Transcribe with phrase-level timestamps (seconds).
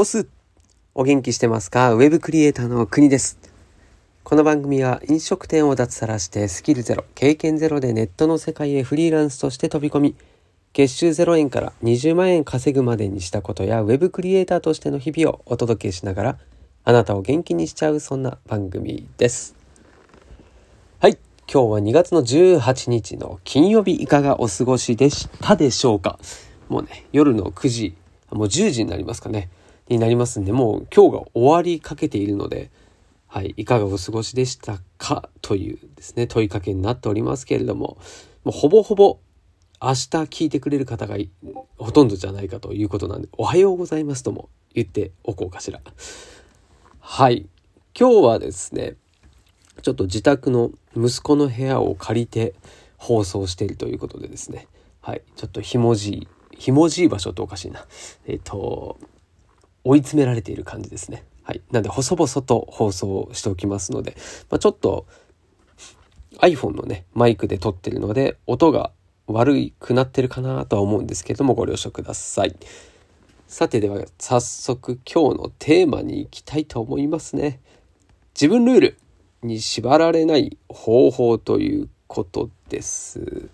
[0.00, 0.26] オス
[0.94, 1.92] お元気してますか？
[1.92, 3.38] ウェブクリエイターの国です。
[4.24, 10.16] この番組は飲食店を脱サラしてスキルゼロ、経験ゼロでネットの世界へフリーランスとして飛び込み、
[10.72, 16.38] 月収0円から20万円稼ぐまでにしたことやウェブクリエイターとしての日々をお届けしながら、
[16.84, 19.54] あなたを元気にしちゃうそんな番組です。
[21.00, 21.18] はい。
[21.46, 26.18] 今日は2月の18日の金曜日いかがお過ごしでしたでしょうか？
[26.70, 27.94] もうね、夜の9時、
[28.30, 29.50] もう10時になりますかね。
[29.90, 32.70] になりますんで、もう今日が終わりかけているので、
[33.26, 37.98] はい、いかがお過ごしでしたかというですね、問いかけになっておりますけれども、
[38.44, 39.18] もうほぼほぼ
[39.82, 41.16] 明日聞いてくれる方が
[41.78, 45.80] ほとんどじゃないかということなんで、おはようございますとも言っておこうかしら。
[47.00, 47.46] はい。
[47.98, 48.96] 今日はですね、
[49.82, 52.54] ちょっと自宅の息子の部屋を借りて
[52.96, 54.68] 放送しているということでですね、
[55.00, 56.28] はい、ちょっとひもじい、
[56.58, 57.86] ひもじい場所っておかしいな。
[58.26, 58.98] えっ、と、
[59.84, 61.24] 追い詰められている感じですね。
[61.42, 61.62] はい。
[61.70, 64.16] なんで、細々と放送しておきますので、
[64.50, 65.06] まあ、ちょっと
[66.38, 68.92] iPhone のね、マイクで撮ってるので、音が
[69.26, 72.56] 悪くなってるかなとは思うんですけども、ご了承ください。
[73.46, 77.60] さてでは、早速今日のテーマに行きたいと思いますね。
[78.34, 78.98] 自分ルール
[79.42, 83.48] に縛られない方法ということです。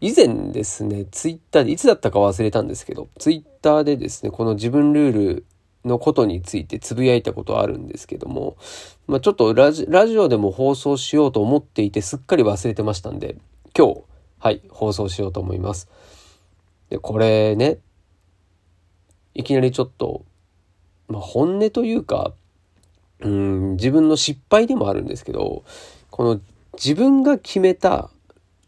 [0.00, 5.44] 以前ですね、ツイッターで、いつだったか忘れたんですけど、ツイッターでですね、この自分ルール
[5.86, 8.56] のことについてつぶやいたことあるんですけども、
[9.06, 13.36] まあ、ちょっとラジラジオでも放送しようと思っていてすっかり忘れてましたんで、
[13.76, 14.02] 今日、
[14.38, 15.88] はい、放送しようと思います。
[16.90, 17.78] で、これね、
[19.34, 20.24] いきなりちょっと、
[21.08, 22.32] まあ、本音というか、
[23.20, 25.64] うん、自分の失敗でもあるんですけど、
[26.10, 26.40] この
[26.74, 28.10] 自分が決めた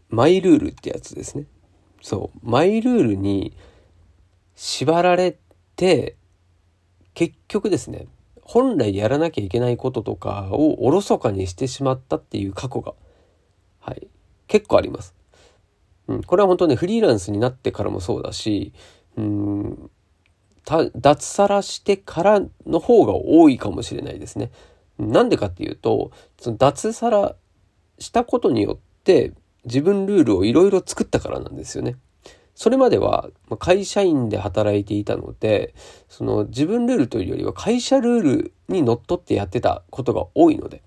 [0.09, 1.47] マイルールってやつですね。
[2.03, 2.39] そう。
[2.42, 3.53] マイルールに
[4.55, 5.37] 縛られ
[5.77, 6.17] て、
[7.15, 8.06] 結局ですね、
[8.42, 12.94] 本来やらなきゃいけないこととかをおろそかにしてしまったっていう過去が、
[13.81, 14.09] はい、
[14.47, 15.15] 結構あります。
[16.06, 18.72] うん、これは本当ね、フリーランスになってからもそうだし、
[19.16, 19.91] うん、
[20.65, 24.50] 脱サラしてからの方が多いかもしれないですね。
[24.99, 27.37] なんでかっていうと、その脱サラ
[27.99, 29.32] したことによって、
[29.64, 31.96] 自分ルールをいろいろ作ったからなんですよね。
[32.54, 33.30] それまでは
[33.60, 35.74] 会社員で働いていたので、
[36.08, 40.82] その自分ルールというよりは会社ルールにのっとってやってたことが多いので、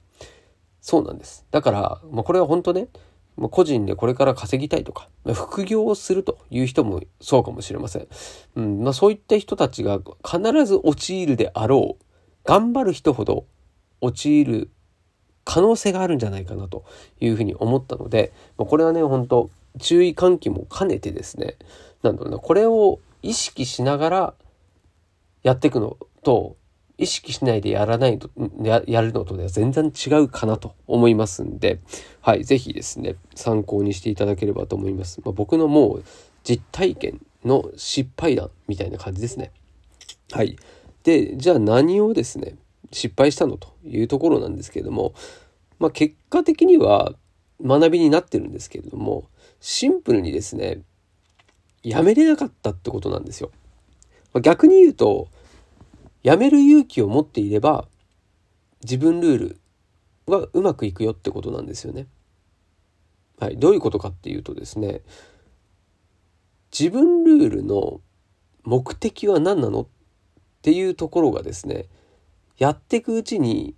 [0.81, 1.45] そうなんです。
[1.49, 2.89] だから、まあ、これは本当ね、
[3.37, 8.07] まあ、個人でこれから稼ぎたいとか、まあ副業をするという人もそうかもしれません。
[8.55, 12.03] うんまあ、そういった人たちが必ず陥るであろう、
[12.43, 13.45] 頑張る人ほど
[14.01, 14.69] 陥る
[15.46, 16.84] 可能性があるんじゃないかなと
[17.19, 21.57] いうふうに思ったので、まあ、これはね、本当注意喚起も兼ねてですね、
[22.03, 24.34] なんだろうな、これを意識しながら
[25.44, 26.56] やっていくのと、
[26.97, 28.30] 意識しないでやらないと、
[28.62, 31.80] ややるのとでは全然違うかなと思いますんで、
[32.22, 35.19] はい、ぜひですね、参考にしていただければと思います。
[35.24, 36.03] まあ、僕のもう
[36.44, 39.51] 実体験の失敗談みたいな感じですね。
[40.31, 40.57] はい。
[41.03, 42.56] で、じゃあ何をですね、
[42.91, 45.13] 失敗したのというところなんですけれども、
[45.79, 47.13] まあ、結果的には
[47.63, 49.28] 学びになってるんですけれども、
[49.59, 50.81] シンプルにですね、
[51.84, 53.51] やめれなかったってことなんですよ。
[54.34, 55.28] まあ、逆に言うと、
[56.24, 57.88] やめる勇気を持っていれば、
[58.84, 59.59] 自分ルール
[60.28, 62.07] はうまくいくよってことなんですよね。
[63.40, 63.57] はい。
[63.57, 65.01] どういうことかっていうとですね、
[66.72, 68.01] 自分ルールの
[68.63, 69.88] 目的は何なのっ
[70.62, 71.85] ていうところがですね、
[72.61, 73.73] やっていくうちに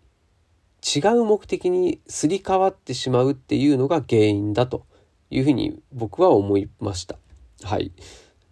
[0.83, 4.85] 違う目的にすり替わってしまうっていうのが原因だと
[5.29, 7.15] いうふうに僕は思いました。
[7.63, 7.93] はい。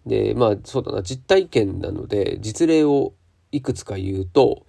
[0.06, 3.12] で、まあそうだな、実体験なので実例を
[3.52, 4.66] いくつか言うと、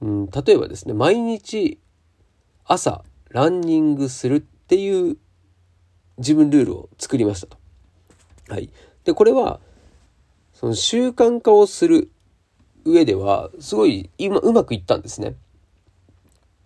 [0.00, 1.80] うん、例えばですね、毎日
[2.64, 5.16] 朝ランニングするっていう
[6.18, 7.56] 自分ルールを作りましたと。
[8.48, 8.70] はい。
[9.02, 9.58] で、これは、
[10.54, 12.12] その習慣化をする
[12.84, 15.36] 上では、すごい今うまくいったんですね。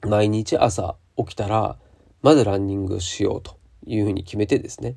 [0.02, 1.78] 毎日朝起きたら、
[2.22, 4.96] まずランニングしようというふうに決めてですね。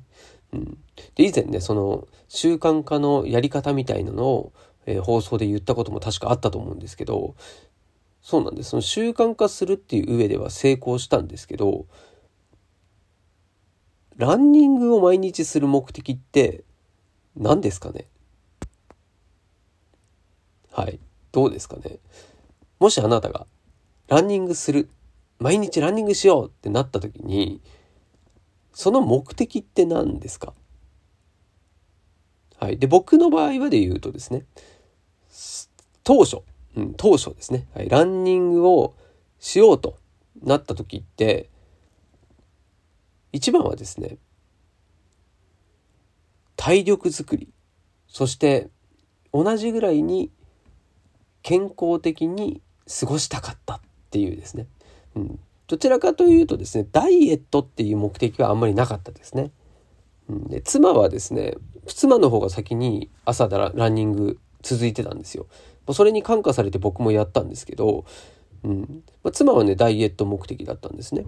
[0.52, 0.78] うん、
[1.14, 4.52] で、以前ね、その習慣化のやり方みたいなのを、
[4.86, 7.34] えー、放送で言ったことも確かあったと思うんですけど、
[8.22, 8.70] そうなんです。
[8.70, 11.86] その習慣化するっていう上では成功したんですけど、
[14.16, 16.64] ランニングを毎日する目的って
[17.36, 18.06] 何ですかね？
[20.72, 20.98] はい。
[21.32, 21.98] どうですかね。
[22.78, 23.46] もしあなたが
[24.08, 24.88] ランニングする、
[25.38, 27.60] 毎日ランニングしようってなった時に、
[28.72, 30.54] その目的って何ですか？
[32.58, 32.78] はい。
[32.78, 34.46] で、僕の場合はで言うとですね、
[36.04, 36.38] 当初、
[36.76, 38.94] うん、当初ですね、はい、ランニングを
[39.38, 39.98] しようと
[40.42, 41.50] なった時って、
[43.32, 44.16] 一番はですね、
[46.56, 47.52] 体力づくり、
[48.06, 48.70] そして
[49.32, 50.30] 同じぐらいに
[51.48, 52.60] 健康的に
[53.00, 53.80] 過ごしたかったっ
[54.10, 54.66] ていうですね、
[55.16, 59.50] うん、どちらかというとですね、ダイエットっていう目的はあんまりなかったですね。
[60.28, 61.54] うん、で妻はですね、
[61.86, 65.46] 妻の方が先に朝だらランニング続いてたんですよ。
[65.94, 68.04] それに感化されて僕もやったんですけど、
[68.62, 71.24] うんまあ、妻はねダイエット目的だったんですね。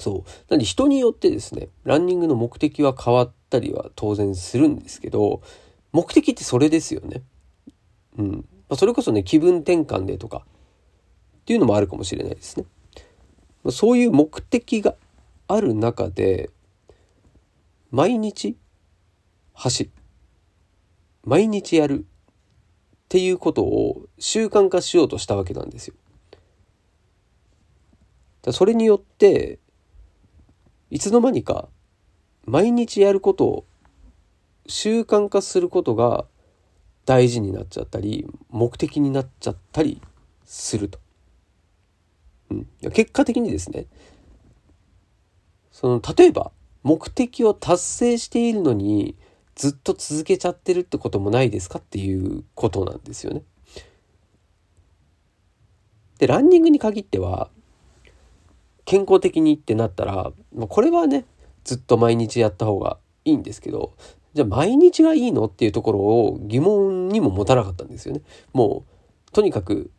[0.00, 5.42] そうなんで人によってですねランニングの目的は変わったりは当然するんですけど
[5.92, 7.22] 目的ってそれですよね。
[8.18, 10.44] うんまあ、それこそね気分転換でとか
[11.40, 12.64] っていうのもあるかもしれないですね。
[13.64, 14.94] まそういう目的が
[15.48, 16.50] ある中で
[17.90, 18.56] 毎日
[19.52, 19.90] 走る
[21.24, 25.94] 毎日やるっていうことを習慣化しようとしたわけなんですよ。
[28.52, 29.58] それによって
[30.90, 31.68] いつの間にか
[32.46, 33.64] 毎日やることを
[34.66, 36.24] 習慣化することが
[37.10, 40.00] 大事になっちゃったり目的になっちゃったり
[40.44, 41.00] すると。
[42.50, 43.86] うん、結果的にですね
[45.72, 46.52] その例えば
[46.84, 49.16] 目的を達成しているのに
[49.56, 53.42] ずっと続けちゃってるってこともないですかっていうことなんですよね。
[56.18, 57.50] でランニングに限っては
[58.84, 60.30] 健康的にってなったら
[60.68, 61.24] これはね
[61.64, 63.94] ずっと毎日やった方がいいんですけど
[64.34, 68.22] じゃあ毎日がいいのっていうところを疑問にも持たなかったんですよね。
[68.52, 68.84] も
[69.28, 69.90] うとにかく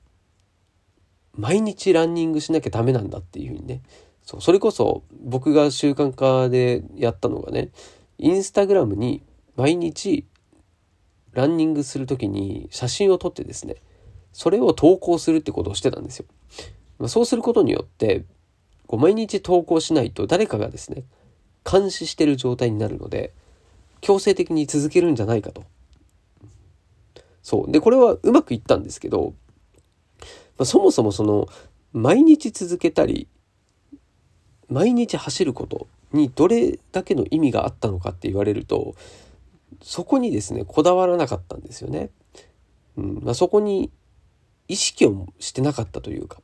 [1.34, 3.82] 毎日ランニングしなきゃダメなんだっていうふうにね
[4.24, 7.70] そうそれこそ僕が習慣化でやったのがね
[8.18, 9.24] インスタグラムに
[9.56, 10.26] 毎日
[11.34, 13.78] ランニングする時に写真を撮ってですね
[14.34, 16.26] それを投稿するってことをしてたんですよ。
[17.00, 18.26] まそうすることによって
[18.88, 21.04] こう毎日投稿しないと誰かがですね
[21.70, 23.34] 監視してる状態になるので
[24.02, 25.64] 強制的に続けるんじゃないかと。
[27.44, 29.34] そうでこれはうまくいったんですけど、
[30.22, 30.28] ま
[30.60, 31.48] あ、そもそもその
[31.92, 33.28] 毎日続けたり
[34.70, 38.96] 毎日走ることにどれだけの意味があったのかって言われると
[39.82, 42.10] そこにですねこだわらなかったんですよね。
[42.98, 43.92] うんまあ、そこに
[44.68, 46.42] 意識をしてなかったというか。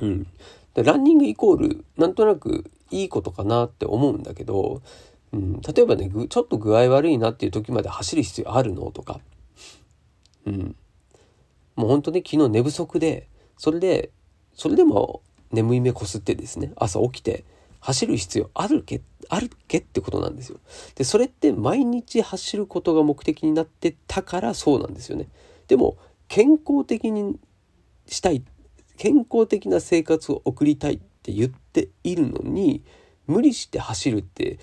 [0.00, 0.26] うん、
[0.74, 4.82] ランニングイコールなんとなくいいことかなって思うんだけど、
[5.32, 8.90] うん、例えばねちょっと具合悪いなっていう時まで走る必要あるの？
[8.90, 9.20] とか、
[10.46, 10.76] うん、
[11.74, 14.10] もう本当ね昨日寝不足でそれで
[14.54, 17.44] それでも眠い目こすってですね朝起きて
[17.80, 20.58] 走る必要あるけあるけってことなんですよ。
[20.94, 25.28] でそれって毎日走ることが目的になってたからそうなんですよね。
[25.66, 25.96] でも
[26.28, 27.38] 健康的に
[28.06, 28.44] したい
[28.98, 32.84] 健康的な生活を送りたいって言っているのに
[33.26, 34.58] 無理して走るって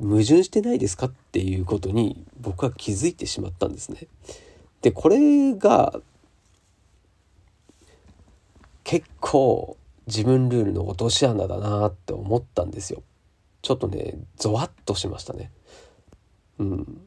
[0.00, 4.06] 矛盾してないですかっていうことに僕は気づいてしまったんですね。
[4.82, 6.00] でこれが
[8.84, 13.02] 結構自分ルールの落とし穴だなって思ったんですよ。
[13.60, 15.50] ちょっとねゾワッとしましたね。
[16.58, 17.00] うん。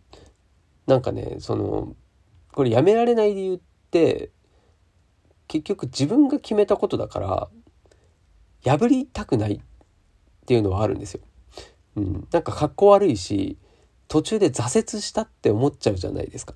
[0.86, 1.96] なんかねその
[2.52, 4.30] これやめられない理由って
[5.48, 9.60] 結局自分が決めたことだから破りたくないっ
[10.46, 11.22] ていうのはあるんですよ。
[11.96, 13.58] うん、なんか格好悪いし
[14.08, 16.54] 途中で挫折したって思っちゃうじゃないですか。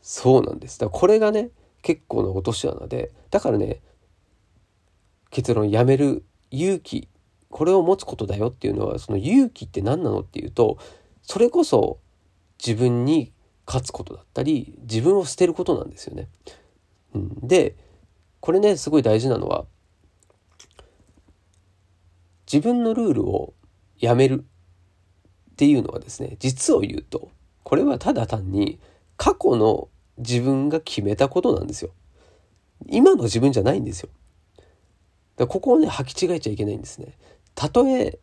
[0.00, 0.78] そうなんです。
[0.78, 1.50] だからこれがね
[1.82, 3.80] 結構な落とし穴でだからね
[5.30, 7.08] 結論やめる勇気
[7.48, 10.78] これを持つことだよっていうのはその勇気って何なのっていうと
[11.22, 11.98] それこそ
[12.64, 13.32] 自分に
[13.66, 16.28] 勝つことだったり自分を捨てることなんですよね。
[17.14, 17.76] うん、で
[18.40, 19.66] これねすごい大事なのは
[22.54, 23.52] 自分のルールを
[23.98, 27.32] やめるっていうのはですね実を言うと
[27.64, 28.78] これはただ単に
[29.16, 31.90] 過去の自分が決めたことなんですよ。
[32.86, 34.08] 今の自分じゃないんですよ。
[35.36, 37.18] だここをね履き違えちゃいけないんですね。
[37.56, 38.20] たとえ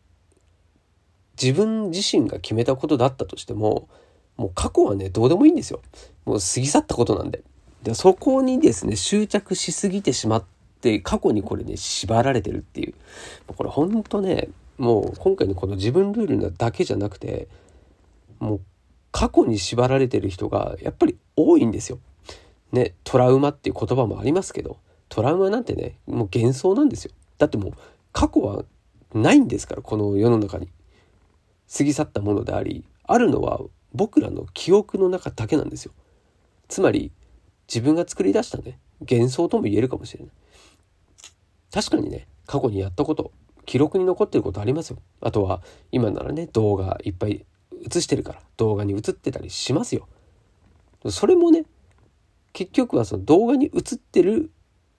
[1.38, 3.90] 自分自身が決めたことだったとしても
[4.38, 5.82] もう過去はねどうでもいいんですよ。
[6.24, 7.42] もう過ぎ去ったことなんで。
[7.82, 10.44] でそこにですね執着しすぎてしまっ
[10.82, 12.94] て過去にこれね縛られてるっていう。
[13.46, 14.48] これほんとね
[14.78, 17.48] もう今回のこの自分ルールなだけじゃなくて
[18.38, 18.60] もう
[19.12, 21.98] 過去に縛られてる人がやっぱり多いんですよ。
[22.72, 27.12] ねトラウマっていう言葉もありますけどトラウマなんてねもう幻想なんですよ。
[27.38, 27.72] だってもう
[28.12, 28.64] 過去は
[29.14, 30.68] ないんですからこの世の中に。
[31.74, 33.60] 過ぎ去ったものでありあるのは
[33.94, 35.92] 僕らの記憶の中だけなんですよ。
[36.68, 37.12] つまり
[37.66, 40.32] 自分が作り出したね幻想とも言えるかもしれない。
[41.72, 43.32] 確かにね過去にやったこと
[43.64, 44.98] 記録に残ってることありますよ。
[45.20, 47.46] あとは今ならね動画いっぱい
[47.84, 50.08] 映してるから動画に映ってたりしますよ。
[51.08, 51.64] それもね
[52.52, 54.50] 結局はその動画に映ってる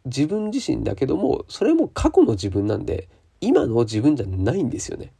[0.05, 3.07] 自分自身だけどもそれも過去の自分なんで
[3.39, 5.13] 今の自分じゃないんですよね。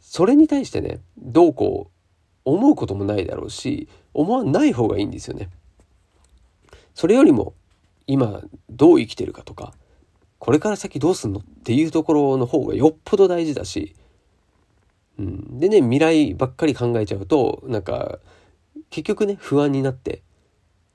[0.00, 1.92] それに対してねどうこう
[2.44, 5.50] 思うこともないだろうし思わない方がいいんですよね。
[6.94, 7.54] それよりも
[8.08, 9.72] 今どう生きてるかとか
[10.38, 13.94] これから先どうすんのっていうところの方がよっぽど大事だし、
[15.18, 18.18] うん、でね未来ばっかり考えちゃうとなんか
[18.90, 20.22] 結局ね不安になって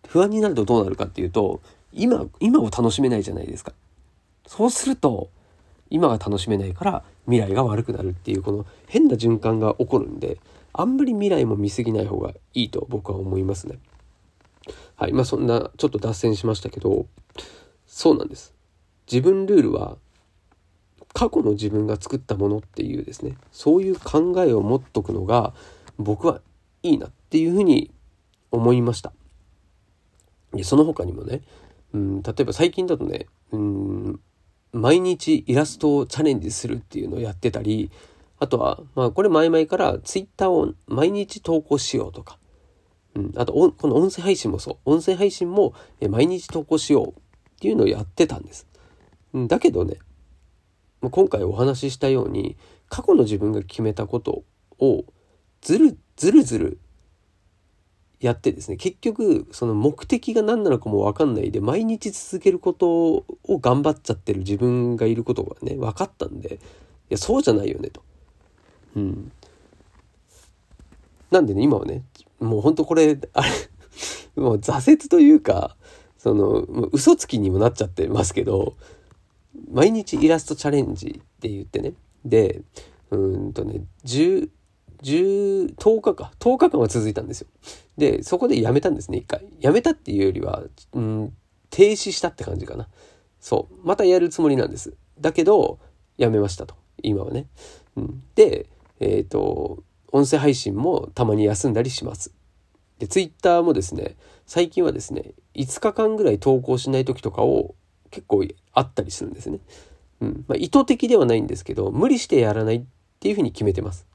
[0.07, 1.61] 不安になるとどうなるかっていうと
[1.93, 3.73] 今今を楽しめないじゃないですか
[4.47, 5.29] そうすると
[5.89, 10.39] 今が楽しめないから未来が悪くなるっていうこの変な循環が起こるんで
[10.73, 13.77] あんまり未来も見過ぎない方がいいと僕は思いますね。
[14.95, 15.13] はい。
[15.13, 17.05] まあそんなちょっと脱線しましたけど、
[17.85, 18.53] そうなんです。
[19.11, 19.97] 自分ルールは
[21.13, 25.53] 過去の自分が作ったものっていうですね、そういう考えを持っとくのが
[25.97, 26.41] 僕は
[26.81, 27.91] いいなっていうふうに
[28.51, 29.13] 思いました。
[30.53, 31.41] でその他にもね、
[31.93, 34.19] うん、例えば最近だとね、うん、
[34.71, 37.91] 毎日イラストをチャレンジするっていうのをやってたり、
[38.39, 42.37] あとは、まあこれ前々からツイッターを毎日投稿しようとか、
[43.15, 45.73] うん、あとこの音声配信もそう、音声配信も
[46.09, 47.13] 毎日投稿しようっ
[47.59, 48.67] ていうのをやってたんです。
[49.33, 49.97] だけどね、
[51.01, 52.55] 今回お話ししたように、
[52.89, 54.43] 過去の自分が決めたこと
[54.79, 55.05] を
[55.61, 56.79] ずるずるずる
[58.19, 63.25] やってですね結局その目的が何なのかも分かんないで毎日続けることを
[63.59, 66.59] 頑張っちゃってる自分がいることがね分かったんでい
[67.09, 68.01] やそうじゃないよねと。
[68.95, 69.31] うん、
[71.31, 72.03] なんでね今はね
[72.43, 73.49] もうほんとこれあれ
[74.41, 75.75] もう挫折というか
[76.17, 78.75] その嘘つきにもなっちゃってますけど
[79.71, 81.93] 毎日イラストチャレンジって言ってね。
[82.25, 82.61] で
[83.11, 84.49] うんとね10
[85.03, 86.31] 10, 10日か。
[86.39, 87.47] 10日間は続いたんですよ。
[87.97, 89.45] でそこでやめたんですね一回。
[89.59, 91.33] やめたっていうよりは、うん、
[91.69, 92.87] 停止したって感じかな。
[93.39, 93.87] そう。
[93.87, 94.93] またやるつもりなんです。
[95.19, 95.77] だけど
[96.17, 96.75] やめましたと。
[97.03, 97.47] 今はね、
[97.97, 98.67] うん、で
[98.99, 99.83] えっ、ー、と
[100.13, 102.33] 音声配信もたまに休んだりします。
[102.99, 104.15] でツイッターもですね
[104.45, 107.75] 最近はですね5日間ぐらい投稿しない時とかを
[108.11, 109.59] 結構あったりするんですね、
[110.21, 110.45] うん。
[110.47, 112.83] まあ、意図的ではないんですけど無理してやらないっ
[113.19, 114.07] ていうふうに決めてます。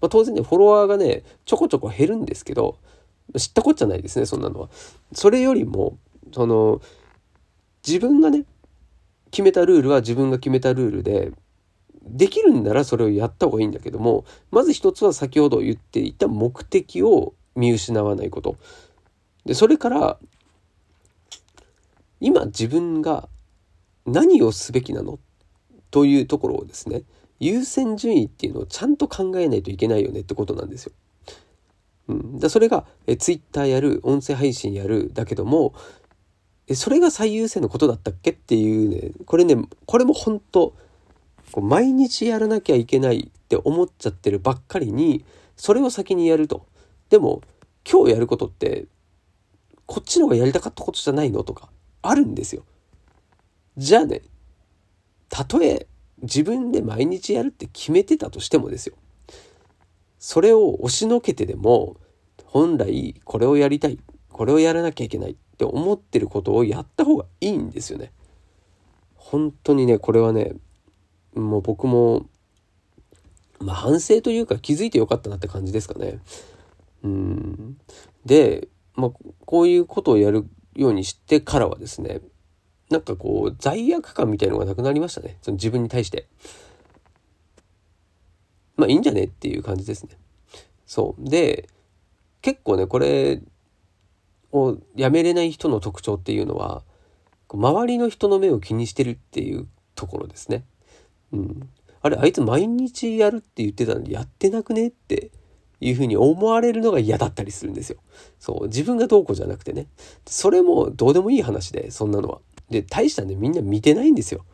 [0.00, 2.78] まあ、当然ね、フォロワーがね、ちょこちょこ減るんですけど、
[3.36, 4.70] 知ったこっちゃないですね、そんなのは。
[5.12, 5.98] それよりも、
[6.32, 6.80] その、
[7.86, 8.44] 自分がね、
[9.30, 11.32] 決めたルールは自分が決めたルールで、
[12.16, 18.56] できるんならそれをやった方がいいんだけども、まず一つは先ほど言っていた目的を見失わないこと。
[19.44, 20.18] で、それから、
[22.20, 23.28] 今自分が
[24.06, 25.18] 何をすべきなの？
[25.90, 27.02] というところをですね、
[27.40, 30.92] 優先順位っていうのをちゃんと考えないといけないよねってことなんですよ。
[32.08, 35.74] うん、だそれがえ Twitter やる音声配信やるだけども
[36.66, 38.32] えそれが最優先のことだったっけ？
[38.32, 40.74] っていうねこれねこれも本当
[41.52, 45.24] こう毎日やらなきゃいけないって思っちゃってるばっかりに
[45.56, 46.66] それを先にやると。
[47.08, 47.42] でも
[47.90, 48.86] 今日やることって
[49.86, 51.70] こっちの方がやりたかったことじゃないのとか
[52.02, 52.64] あるんですよ。
[53.76, 54.22] じゃあね
[55.28, 55.86] たとえ
[56.22, 58.94] 自分で毎日やるって決めてたとしてもですよ。
[60.18, 61.96] それを押しのけてでも、
[62.44, 68.12] 本来これをやりたい、これをやらなきゃいけないって思ってることをやった方がいいんですよね。
[69.14, 70.52] 本当にね、これはね、
[71.34, 72.26] もう僕も、
[73.58, 76.18] まあ反省というか気づいてよかったなって感じですかね。
[77.02, 77.78] うん。
[78.24, 79.10] で、まあ
[79.44, 82.20] こういうことをやるようにしてからはですね、
[82.90, 85.38] なんかこう、罪悪感みたいのがなくなりましたね。
[85.42, 86.26] その自分に対して。
[88.76, 90.16] まあいいんじゃねっていう感じですね。
[90.86, 91.28] そう。
[91.28, 91.68] で、
[92.42, 93.40] 結構ね、これ
[94.52, 96.82] をやめれない人の特徴っていうのは、
[97.52, 100.64] 周りの人の目を気にしてるっていうところですね。
[101.32, 101.68] うん。
[102.02, 105.30] あれ、あいつ毎日やるって言ってたのにやってなくねって
[105.80, 107.98] いうふうに思われるのが嫌だったりするんですよ。
[108.38, 108.66] そう。
[108.68, 109.86] 自分がどうこうじゃなくてね。
[110.26, 112.40] それもどうでもいい話で、そんなのは。
[112.70, 114.44] で、大したね、みんな見てないんですよ。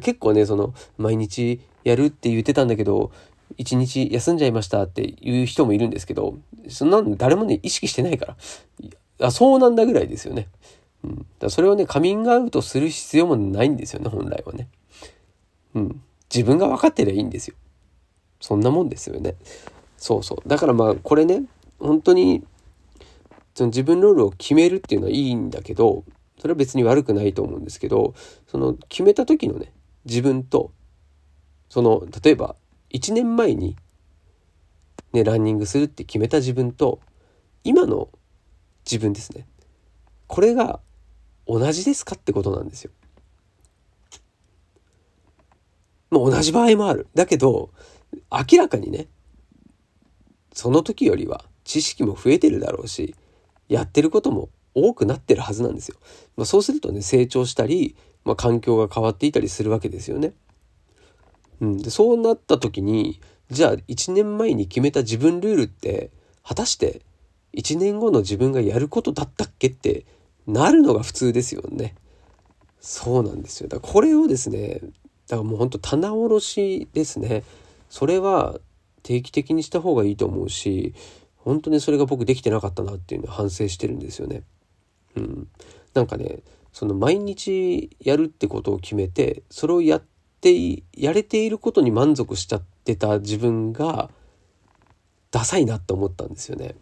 [0.00, 3.10] 結構ね、その、毎日やるって言ってたんだけど、
[3.56, 8.36] 一日休んじゃいましたっていう人もいるんですけど、そんなの誰もね、意識してないから。
[9.20, 10.48] あ、そうなんだぐらいですよね。
[11.02, 11.26] うん。
[11.38, 14.68] だそれをね、カミングアウトする必要もないんですよね、本来はね。
[15.74, 16.02] うん。
[16.34, 17.56] 自分が分かってりゃいいんですよ。
[18.40, 19.36] そんなもんですよね。
[19.96, 20.48] そうそう。
[20.48, 21.42] だからまあ、これね、
[21.78, 22.44] 本当に
[23.58, 26.04] その自分ルールを決めるっていうのはいいんだけど、
[26.38, 28.14] それは別に悪くないと思うんですけど、
[28.46, 29.72] その決めた時のね、
[30.04, 30.70] 自分と、
[31.68, 32.54] その、例えば、
[32.90, 33.74] 1年前に、
[35.12, 37.00] ね、ランニングするって決めた自分と、
[37.64, 38.10] 今の
[38.86, 39.48] 自分ですね。
[40.28, 40.78] これが
[41.48, 42.92] 同じですかってことなんですよ。
[46.10, 47.06] もう同じ場合もある。
[47.14, 47.70] だけど、
[48.30, 49.08] 明らかにね、
[50.52, 53.14] その時よりは知識も増えてるだろうし、
[53.68, 55.96] やってることも多くなってるはずなんですよ。
[56.36, 60.32] まあ、そうするとね、成長したり、まあ、環境が変わっていたりするわけですよね。
[61.60, 66.10] うん、でそうなった時に、じゃあ1年前に決めた自分ルールって、
[66.42, 67.02] 果たして
[67.54, 70.06] 1年後の自分がやることだったっけって
[70.46, 71.94] なるのが普通ですよね。
[72.80, 73.68] そうなんですよ。
[73.68, 74.80] だからこれをですね、
[75.28, 77.44] だからもうほんと棚卸しですね。
[77.90, 78.58] それは
[79.02, 80.94] 定期的にした方がいいと思うし、
[81.36, 84.42] 本当にそれが僕できてなかったなっていうのを反省してるんですよね。
[85.16, 85.48] うん。
[85.94, 86.40] なんかね、
[86.72, 90.02] その毎日やるってことを決めて、それをやっ
[90.40, 94.10] てやれていることに満足しちゃってた自分が、
[95.30, 96.74] ダサいなって思ったんですよね。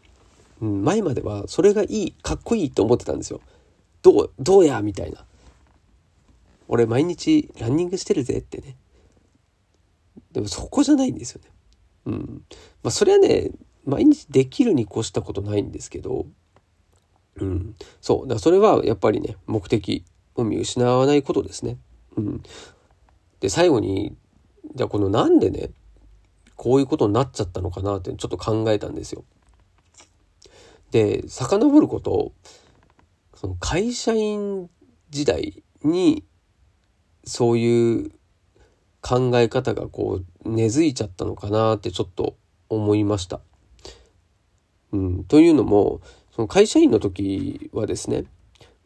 [0.60, 3.40] うん、前まではそれがいい、かっこいいと思ってたんですよ。
[4.02, 5.24] どう、どうやみたいな。
[6.68, 8.76] 俺毎日ランニングしてるぜってね。
[10.32, 11.50] でもそこじゃないんですよね。
[12.06, 12.44] うん。
[12.82, 13.50] まあそれはね、
[13.84, 16.26] 毎日できるに越したことないんですけど、
[17.36, 17.74] うん。
[18.00, 18.20] そう。
[18.22, 20.04] だからそれはやっぱりね、目的
[20.34, 21.78] を見失わないことですね。
[22.16, 22.42] うん。
[23.40, 24.16] で、最後に、
[24.74, 25.70] じゃあこのなんでね、
[26.56, 29.24] こういうことになっちゃったのかなってちょっと考えたんですよ。
[30.90, 32.32] で、遡ること、
[33.34, 34.70] その会社員
[35.10, 36.24] 時代に
[37.26, 38.10] そういう
[39.02, 42.36] 考え方がこう根付いちゃったのかなってちょっと
[42.68, 43.40] 思いました。
[44.92, 46.00] うん、というのも
[46.34, 48.24] その会社員の時はですね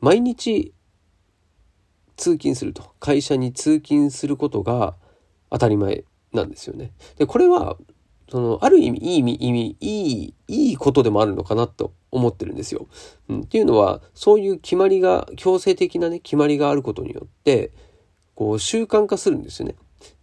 [0.00, 0.72] 毎日
[2.16, 4.94] 通勤すると会社に通勤することが
[5.50, 6.92] 当たり前なんですよね。
[7.16, 7.76] でこれは
[8.30, 12.86] そのある意味いい意味意味いいいいことでもあるのかなと思ってるんですよ。
[13.28, 17.72] うん、っていうのはそういう決まりが強制的なね決まりがあることによって
[18.40, 19.74] こう習慣化するんですよね。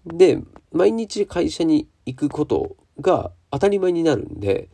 [0.07, 4.69] で、毎日会社に行くことが当たり前になるんで、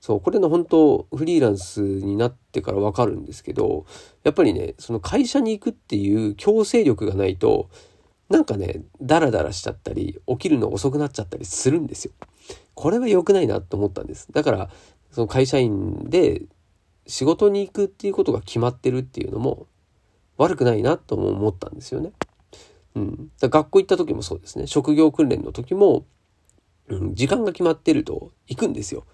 [0.00, 3.84] そう、これの本当フリーランスになってからわかるんですけど、
[4.22, 7.68] やっぱりね、その会社に行くっていう強制力がないと、
[8.30, 12.12] なんかね、ダラダラしちゃったり、起きるの遅くなっちゃったりするんですよ。
[12.72, 14.28] これは良くないなと思ったんです。
[14.32, 14.70] だから、
[15.10, 16.40] その会社員で
[17.06, 19.66] 仕事に行くっていうことが決まってるっていうのも、
[20.36, 22.12] 悪くないなとも思ったんですよね。
[22.94, 26.06] うん、学校行った時もそうですね職業訓練の時も、
[26.88, 29.04] うん、時間が決まってると行くんですよ。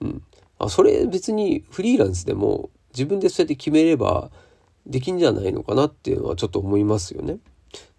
[0.00, 0.22] うん、
[0.58, 4.30] あそれ別にフリーランスでも自分でそうやって決めれば
[4.86, 7.38] できんじゃないのかなっていうのはちょっと思いますよね。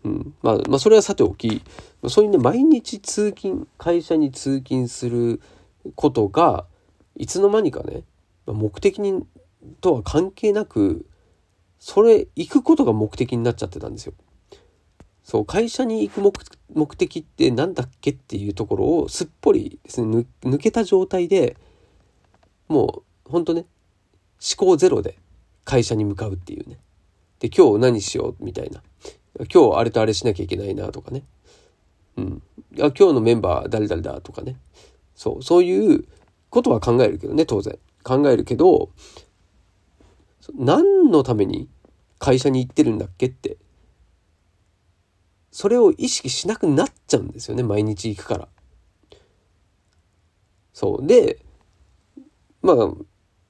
[0.05, 1.61] うん、まあ、まあ、それはさておき
[2.07, 5.41] そういうね毎日通勤会社に通勤する
[5.95, 6.65] ことが
[7.17, 8.03] いつの間にかね
[8.45, 9.25] 目的に
[9.81, 11.05] とは関係なく
[11.87, 14.13] それ行くことが目的になっちゃってたんですよ。
[15.23, 16.33] そう会社に行く
[16.73, 21.57] 目的って何だっけっていうところをすっぽりですね抜けた状態で
[22.67, 23.65] もうほんとね
[24.57, 25.19] 思考ゼロで
[25.63, 26.79] 会社に向かうっていうね。
[27.37, 28.81] で今日何しようみたいな。
[29.53, 31.21] 今日あれとあれしなきゃいけないなとかね。
[32.17, 32.41] うん。
[32.79, 34.55] あ今日のメンバー誰々だとかね。
[35.13, 36.03] そうそういう
[36.49, 37.77] ことは考えるけどね当然。
[38.03, 38.89] 考えるけど
[40.55, 41.69] 何のために
[42.25, 43.57] 会社に行ってるんだっけって。
[45.51, 48.47] それを意識しなくなっちゃうんですよね、毎日行くから。
[50.73, 51.05] そう。
[51.05, 51.39] で、
[52.63, 52.75] まあ、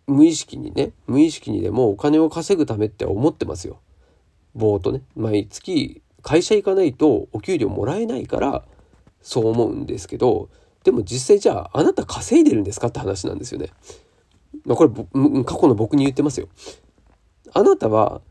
[0.07, 3.79] 無意識にね、無意識にでもお金を稼ぐためって思ってますよ。
[4.53, 5.03] ぼーっとね。
[5.15, 8.65] 毎月会社行かないとお給料もらえないから
[9.21, 10.49] そう思うんですけど、
[10.83, 13.69] でも実際じゃああなた稼いでるんですかって話なんですよね。
[14.65, 14.89] ま、これ
[15.45, 16.49] 過去の僕に言ってますよ。
[17.53, 18.21] あなたは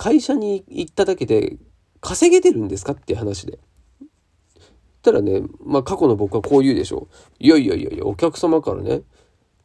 [0.00, 1.58] 会社に行っただけで
[2.00, 3.58] 稼げてるんですかっていう話で。
[5.02, 7.14] たらね、まあ過去の僕はこう言うでしょう。
[7.38, 9.02] いやいやいやいや、お客様からね、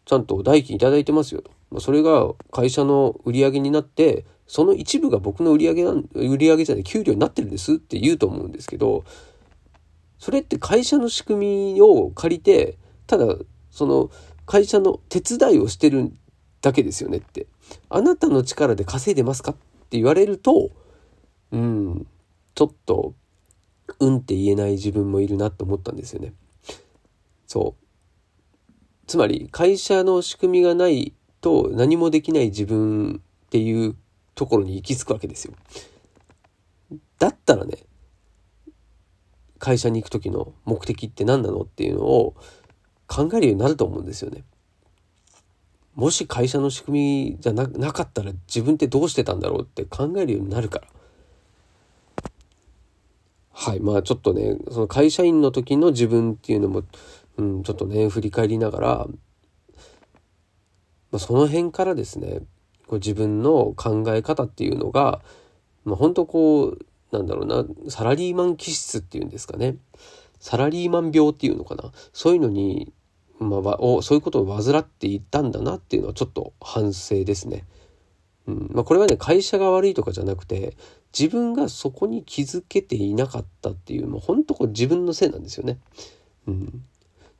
[0.04, 1.52] ちゃんと代金いただいてますよと。
[1.72, 9.06] まあ、それが会社の売り上げになって、その一部が僕の売り上げなん、売り上げじゃない、給料になってるんですって言うと思うんですけど、
[10.20, 13.38] それって会社の仕組みを借りて、ただ、
[13.72, 14.12] その
[14.46, 16.12] 会社の手伝いをしてる
[16.62, 17.48] だけですよねって。
[17.88, 20.72] あなたの力で稼いでますかっって言われると、
[21.52, 22.08] うん、
[22.54, 23.14] ちょっと、
[24.00, 26.34] うんって言えない自分もいるなと思ったんですよね。
[27.46, 28.72] そう。
[29.08, 31.14] つまり、会社の仕組みがない
[31.46, 33.96] と何もできない自分っていう
[34.34, 35.54] ところに行き着くわけですよ。
[37.20, 37.78] だったらね
[39.60, 42.36] 会社に行く時の目的って何なのっていうのを
[43.08, 44.44] 考えるようになると思うんですよね。
[45.96, 50.88] もし会社の仕組みじゃなかったら自分ってどうしてたんだろうって考えるようになるから。
[53.54, 53.80] はい。
[53.80, 56.84] まあちょっとね、その会社員の時の自分っていうのも、
[57.38, 59.08] うん、ちょっとね、振り返りながら、
[61.12, 62.42] まあ、その辺からですね、
[62.88, 65.22] こう自分の考え方っていうのが、
[65.86, 69.78] まあ、本当こう、なんだろうな、サラリーマン気質っていうんですかね。
[70.42, 71.92] サラリーマン病っていうのかな。
[72.12, 72.92] そういうのに、
[73.40, 77.66] まあ、おそういうことを患っていたんだなっていうのはちょっと反省ですね。
[78.48, 80.78] うんまあ、これはね会社が悪いとかじゃなくて
[81.18, 85.80] 自分がそこに気づけていなかったっていうもう本当こう自分のせいなんですよね。
[86.48, 86.84] うん、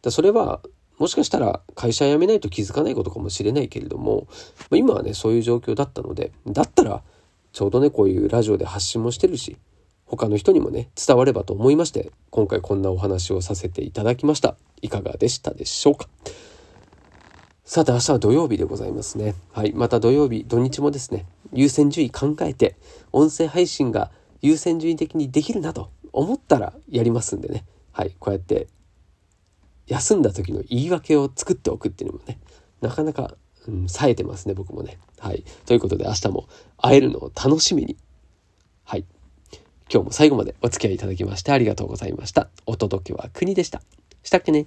[0.02, 0.62] だそれは
[0.98, 4.28] もしかしたら会社辞めないと気づかないことかもしれないけれども、
[4.70, 7.04] まあ、今はねそういう状況だったのでだったら
[7.52, 9.58] ちょうどねこういうラジオで発信もしてるし
[10.06, 14.56] 他の人にもね伝わればと思いまして今回こんなお話をさせていただきました。
[14.82, 16.08] いかがでしたでしょうか？
[17.64, 19.34] さて明日は土曜日でございますね。
[19.52, 22.76] はいまた土曜日土日もですね優先順位考えて
[23.12, 27.66] 音声配信が優先順位的にできるなと思ったらやりますんでね。
[27.92, 28.68] はいこうやって
[29.88, 32.40] 休んだ時の言い訳を作っておくっていうのもね
[32.82, 33.36] なかなか、
[33.68, 35.00] うん、冴えてますね僕もね。
[35.18, 37.98] はいということで明日も会えるのを楽しみに
[39.92, 42.50] 今日も最後までお付き合いいただきましてありがとうございました。
[42.66, 43.82] お届けは国でした。
[44.24, 44.66] したっけね